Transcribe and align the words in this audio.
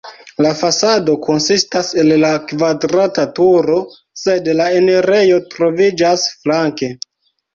La 0.43 0.51
fasado 0.59 1.13
konsistas 1.25 1.89
el 2.03 2.09
la 2.21 2.31
kvadrata 2.51 3.25
turo, 3.39 3.77
sed 4.23 4.49
la 4.61 4.67
enirejo 4.79 5.39
troviĝas 5.53 6.25
flanke. 6.41 6.93